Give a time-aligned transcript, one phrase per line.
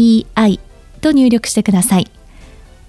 [0.00, 0.60] ZENTOKEIEI
[1.00, 2.10] と入力してください。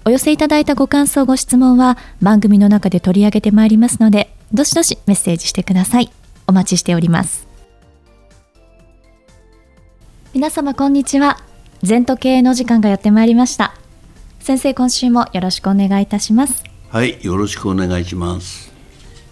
[0.04, 6.10] お寄せいただいたご感想、ご質問は番組の中で取り上げてまいりますので、どしどしメッセージしてください。
[6.46, 7.46] お待ちしております。
[10.34, 11.38] 皆様こんにちは。
[11.82, 13.74] 全時計の時間がやってまいりました。
[14.40, 16.64] 先生、今週もよろしくお願いいたします。
[16.88, 18.72] はい、よろしくお願いします。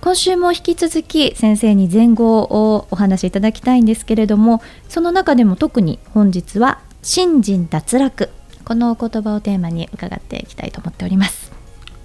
[0.00, 8.28] 今週も引き続き先生に前後をお話しいただきたいんですけれどもその中でも特に本日は「新人脱落」
[8.64, 11.50] このお言葉をテーマに伺っていきたいと思っております。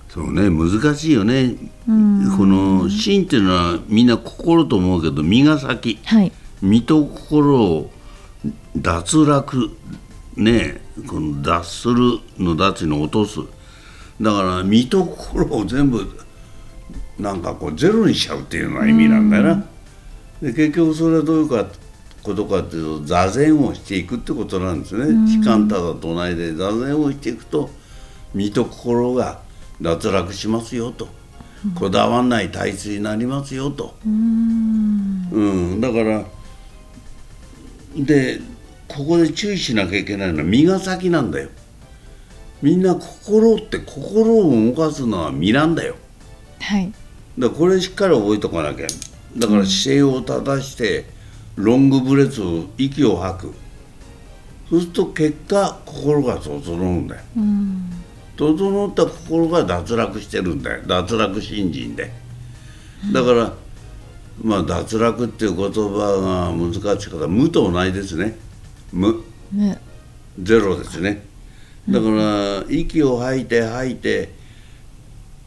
[0.09, 1.55] そうね難しいよね。
[1.85, 1.91] こ
[2.45, 7.91] の「心」っていうのはみんな心と思うけど身が先、はい、身と心を
[8.75, 9.71] 脱落
[10.35, 10.81] ね。
[11.07, 13.39] この脱するの脱に落とす。
[14.21, 16.07] だから身と心を全部
[17.19, 19.65] なんかこうゼロにしちゃうっていうような意味なんだよな。
[20.41, 21.65] で結局それはどういうか
[22.25, 25.27] ことかっていうと座禅をしていくってことなんですね。
[25.27, 27.69] 時間ただ唱えで座禅をしていくと
[28.33, 29.41] 身と心が
[29.79, 31.07] 脱落しますよと。
[31.75, 33.93] こだわんない体質になりますよと。
[34.05, 36.25] うん、だから
[37.95, 38.41] で
[38.87, 41.49] ここで注意しなきゃいけないのは身が先なんだよ。
[42.61, 45.95] みんな心って心を動かすのは身なんだよ。
[46.59, 46.91] はい。
[47.37, 48.87] だこれしっかり覚えとかなきゃ
[49.37, 51.05] だから姿勢を正して
[51.56, 53.53] ロングブレスを息を吐く。
[54.70, 57.92] そうすると結果心が整うんだよ、うん、
[58.36, 60.83] 整った心が脱落してるんだよ。
[60.88, 62.11] 脱落新人で。
[63.14, 63.54] だから、
[64.42, 68.36] まあ脱落っていう言葉が難しいから無と同じですね。
[68.92, 69.23] 無、
[69.54, 69.80] ね、
[70.42, 71.23] ゼロですね。
[71.88, 74.33] だから、息を吐いて吐いて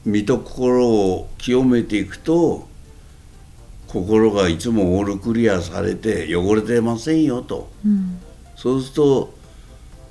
[0.05, 2.69] 身と心を清めていくと
[3.89, 8.21] 心がいつもオールクリアされて汚れてませんよと、うん、
[8.55, 9.35] そうすると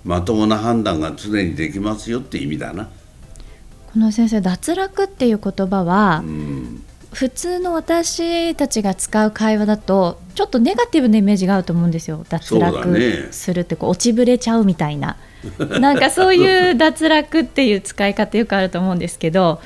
[0.03, 2.89] まともな判断が常にできますよって意味だな。
[3.93, 12.25] この先生脱落っていう言葉は、うん、普通の私たちが使う会話だとちょっとネガティブなイメージがあると思うんですよ。
[12.29, 15.17] 脱落するってこう落ちぶれちゃうみたいな。
[15.79, 19.61] なんかそういう脱落っていう使い方よくあると思うんですけど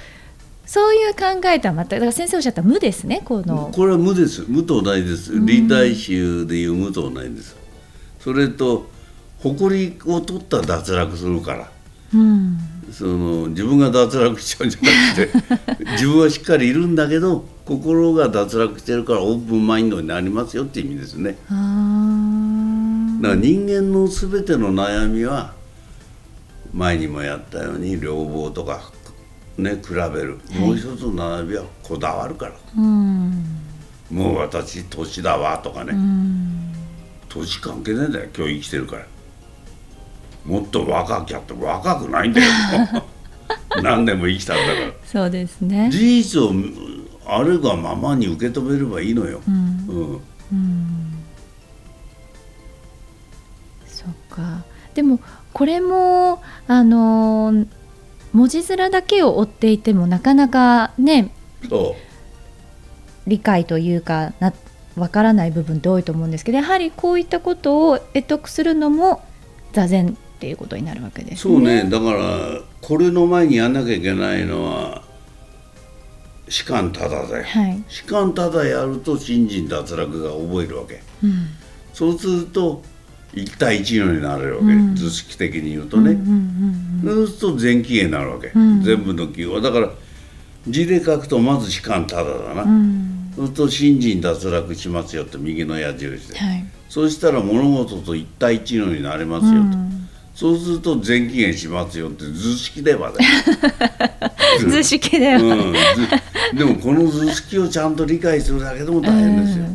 [0.65, 3.71] そういう考えとは全くだから先生おっしゃった無ですねこの。
[3.73, 4.45] これは無です。
[4.47, 5.33] 無と同じです。
[5.39, 7.57] 理大衆でいう無と同じです。
[8.19, 8.89] それと
[9.39, 11.71] 誇りを取った脱落するから、
[12.13, 12.57] うん、
[12.91, 21.31] その自分が脱落しちゃうんじゃなくて 自分はしっかりいるんだけど心が脱落してるからオープンマインドになりますよって意味ですね。
[21.31, 25.53] だから人間の全ての悩みは
[26.73, 28.91] 前にもやったように両方とか
[29.57, 33.45] ね比べる、もう一つの並びはこだわるから、うん、
[34.09, 36.73] もう私年だわとかね、うん、
[37.29, 38.29] 年関係ないんだよ。
[38.35, 39.05] 今日生きてるから。
[40.45, 42.47] もっと若きゃって若くないんだよ。
[43.83, 44.91] 何年も生きたんだから。
[45.05, 45.89] そうですね。
[45.91, 46.53] 事実を
[47.25, 51.23] あるがままに受け止めればいいのよ、うん、うん、
[53.85, 54.63] そっか。
[54.93, 55.19] でも
[55.53, 57.67] これもあのー
[58.33, 61.31] 文字面だけを追っていてもなかなかね
[63.27, 64.53] 理解というかな
[64.95, 69.23] わからない部分って多いと思うんですけどやはりこういったことを得得するのも
[69.73, 71.83] 座禅っていうことになるわけです、ね、そうね。
[71.89, 75.03] だからこれの前にやんなきゃいけないのは
[76.49, 81.47] 士官ただで、はい、士官ただやると新人脱落が覚えるわけ、うん、
[81.93, 82.83] そうすると
[83.33, 86.17] 1対1のになるわけ、うん、図式的に言うとね、
[87.03, 89.61] そうすると全期限になるわけ、うん、全部の記号は。
[89.61, 89.89] だから
[90.67, 99.77] 字で書くとまず士官ただだな、うん、そうすると新人脱落しますよって右の矢印で、はい、そうしたら物事と1対1のになりますよと、
[100.35, 103.17] そうすると全期限しますよって図式ではね。
[104.69, 109.65] 図式では、うん、でもこの図式をちゃんと理解するだけでも大変ですよ、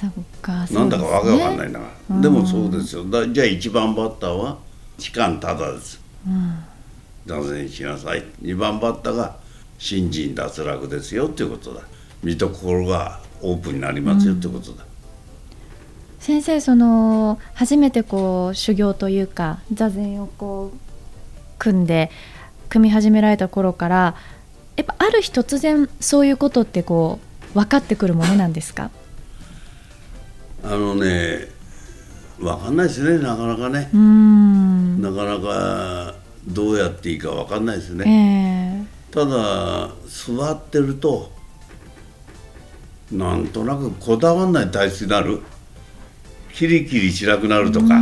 [0.00, 0.10] そっ
[0.42, 3.04] かなんだかわけわかんないな、うん、でもそうですよ。
[3.04, 4.58] だじゃあ1番バッターは
[4.98, 6.64] 期間ただです、うん、
[7.26, 8.22] 座禅しなさい。
[8.42, 9.36] 2番バッターが
[9.78, 11.82] 新人脱落ですよっていうことだ。
[12.22, 14.88] 身と心がオープンになりますよってことだ、うん、
[16.18, 20.78] 先生その初めてこう修行というか座禅をこう
[21.58, 22.10] 組んで
[22.70, 24.14] 組み始められた頃から
[24.76, 27.20] やっぱある日突然そういうことってこ
[27.54, 28.90] う分かってくるものなんですか？
[30.68, 31.48] あのね
[32.40, 33.88] 分かんないですねなかなかね。
[35.00, 36.14] なかなか
[36.48, 41.30] どうやっていいか分かんないですね、えー、ただ座ってると
[43.12, 45.40] なんとなくこだわんない体質になる。
[46.52, 48.00] キリキリしなくなるとか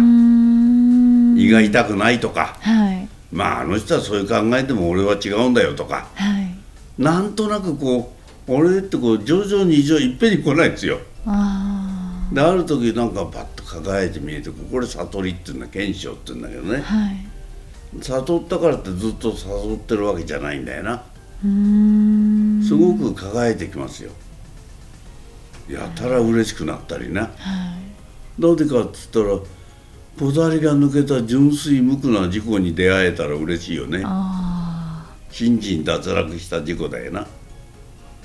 [1.36, 6.54] 胃が痛くないとか、はい、まああの人はそういう考えても俺は違うんだよとか、はい、
[6.96, 8.14] なんとなくこ
[8.46, 11.00] う俺ってこう徐々に以上いっぺんに来ないんですよ。
[12.34, 17.26] あである時なんかパッと輝いて見えてこれ悟りっていうんだ賢章っていうんだけどね、はい、
[18.02, 21.04] 悟ったからってずっと誘ってるわけじゃないんだよな。
[22.66, 24.10] すごく輝いてきますよ。
[25.68, 27.28] やたら嬉しくなったりな、は
[28.38, 29.38] い、なんでかっつったら
[30.18, 34.04] こだわりが抜けた純粋無垢な事故に出会えたら嬉しいよね。
[35.30, 37.26] 信心脱落した事故だよな。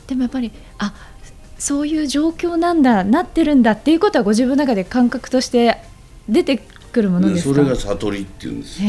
[0.06, 0.94] でもやっぱりあ
[1.60, 5.78] そういう状況なんだなってるんだっていうことはご自分の中で感覚として
[6.28, 8.80] 出てくるものですか、ね、それが悟りっていうんです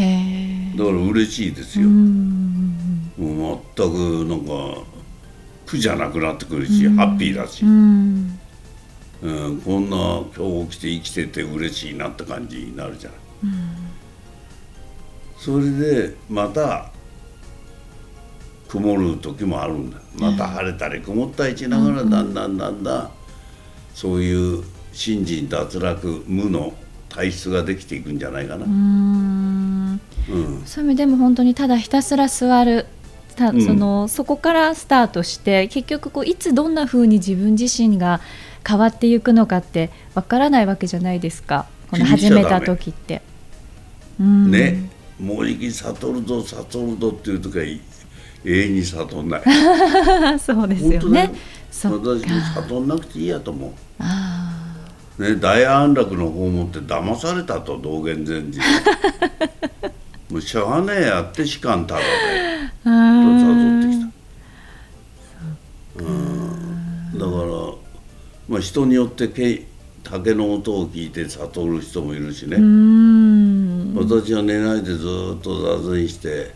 [0.78, 1.88] だから嬉しいですよ。
[1.88, 4.82] もう全くなんか
[5.66, 7.64] 苦じゃなくなってくるしハッピーだし。
[7.64, 8.40] うん。
[9.22, 13.18] こんな今日起きて生きてて嬉しいなって感じになるじゃない、
[15.38, 16.90] それでまた
[18.70, 23.10] 曇る時もあるんだまた晴れたり曇ったりしながらだんだんだんだん
[23.94, 24.62] そういう
[24.92, 26.72] 信心脱落無の
[27.08, 28.64] 体質ができていくんじゃないかな。
[28.64, 32.86] うんうん、そういう意味でも本当にただひたすら座る
[33.34, 38.20] たその、うん、そこからスタートして結局こういつどんなふうに自分自身が
[38.66, 43.22] 変わっていくのかってわからないわけじゃないですかこの始めた時って。
[44.20, 47.64] ねもうじき悟るぞ悟るぞっていう時は
[48.44, 49.42] 永遠に悟んない。
[50.40, 51.32] そうですよね。
[51.72, 52.00] 私も
[52.54, 53.74] 悟んなくていいやと思
[55.18, 55.22] う。
[55.22, 58.58] ね、大安楽の方もって騙されたと道元禅師
[60.32, 62.06] もうしゃがねえやって士官ただで
[62.84, 64.00] と誘ってき
[65.98, 66.04] た。
[66.04, 67.18] うん。
[67.18, 67.74] だから
[68.48, 69.66] まあ人によってけ
[70.02, 72.56] 竹の音を聞いて悟る人もいるしね。
[73.94, 75.06] 私は寝ないでず
[75.38, 76.54] っと座禅して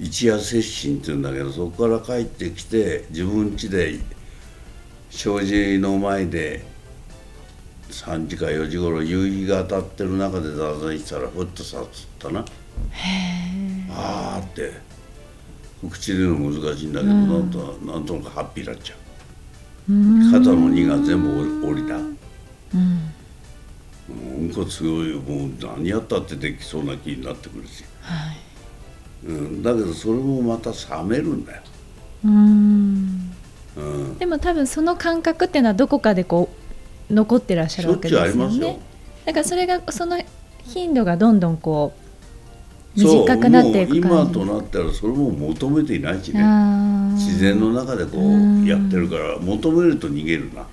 [0.00, 3.98] 一夜接心っていうんだけどそこから帰ってきて自分家で
[5.10, 6.64] 障子の前で
[7.90, 12.40] 3時か4時頃夕日が当たってる中で座禅したらふっとさつったな。
[12.40, 12.46] へえ
[13.90, 14.72] ああって。
[15.90, 18.98] 口で言うの難しいんだけど、うん、なんとなんとなくハッピーになっちゃう。
[20.32, 21.96] 肩の荷が全部降りた。
[21.96, 22.12] うん。
[24.40, 24.52] うん。
[24.54, 28.51] こすごいもう何やったってできそうな気になってくるし、はい
[29.24, 31.62] うん、だけどそれもまた冷めるんだよ。
[32.24, 33.32] うん。
[33.74, 36.50] うん、でも多分その感覚っていうのはどこかでこ
[37.10, 38.78] う残ってらっしゃるわけですよね。
[39.24, 40.22] だからそれがその
[40.64, 41.94] 頻度がどんどんこ
[42.96, 46.42] う短くなっていく今となったらそれも求めていないしね。
[47.14, 50.66] 自然の中でこうやってるから求めると逃げるな、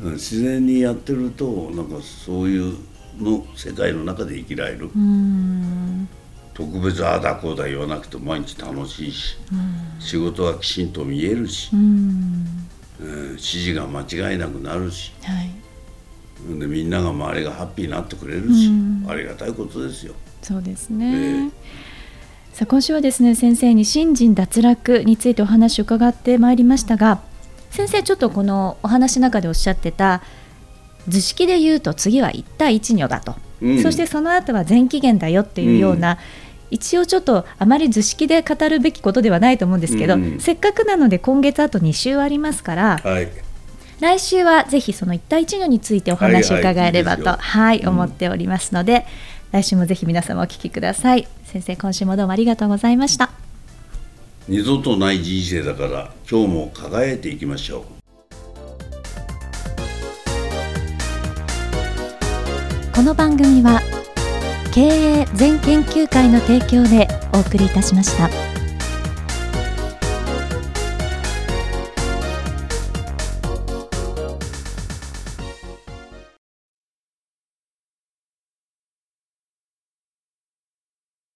[0.00, 2.76] うん、自然にやってるとなんかそういう
[3.20, 4.90] の世界の中で生きられる。
[6.60, 12.46] うん特別ああだこうだ言わなくて毎日楽しいし、うん、仕事はきちんと見えるし、うん、
[13.00, 20.14] えー、指示が間違いなくなるし、はい、でみんなが周りがハッピーになってくれるし、うん、ありがたいことですよ。
[20.42, 21.50] そうですね、えー
[22.52, 27.22] さあ今週はですね先生に新人脱落についてお話を伺ってまいりましたが
[27.70, 30.22] 先生ちょっとこのお話の中でおっしゃってた
[31.08, 36.18] 図式で言うと次は1対1如だと、うん、そしてその後は全期限だよっていうような、
[36.72, 43.28] 一応ちょっとあまり図式で語るべきことではないと思うんですけど、うん、せっかくなので今月あと2週ありますから、はい、
[44.00, 47.78] 来週はぜひその1対1のについてお話を伺えればと、はい、はい。
[47.78, 49.06] はい、思っておりますので、
[49.52, 51.28] 来週もぜひ皆様お聞きください。
[51.44, 53.30] 先生今週もどうもありがとうございました。
[54.48, 57.82] 二度とない人生だから今日も輝いていきましょう。
[62.94, 63.80] この番組は
[64.72, 68.51] 経営全研究会の提供でお送りいたしました。